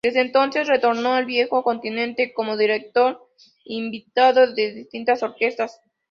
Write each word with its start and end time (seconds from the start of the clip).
Desde 0.03 0.21
entonces 0.21 0.67
retornó 0.67 1.13
al 1.13 1.27
viejo 1.27 1.61
continente 1.61 2.33
como 2.33 2.57
director 2.57 3.23
invitado 3.65 4.51
de 4.51 4.73
distintas 4.73 5.21
orquestas. 5.21 5.79